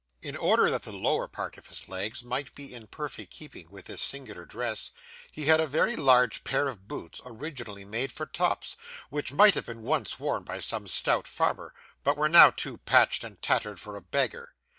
[0.23, 3.85] In order that the lower part of his legs might be in perfect keeping with
[3.85, 4.89] this singular dress,
[5.31, 8.75] he had a very large pair of boots, originally made for tops,
[9.11, 11.71] which might have been once worn by some stout farmer,
[12.03, 14.55] but were now too patched and tattered for a beggar.